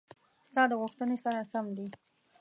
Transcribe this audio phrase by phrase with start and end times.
[0.47, 1.87] ستا د غوښتنې سره سم دي: